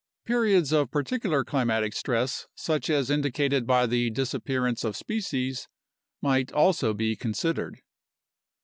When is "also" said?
6.51-6.91